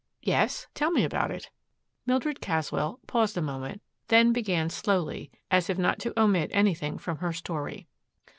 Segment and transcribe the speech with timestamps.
[0.23, 0.65] "Yes?
[0.73, 1.51] Tell me about it."
[2.07, 7.17] Mildred Caswell paused a moment, then began slowly, as if not to omit anything from
[7.19, 7.85] her story.